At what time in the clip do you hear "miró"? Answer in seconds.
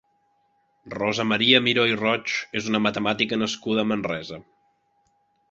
1.67-1.83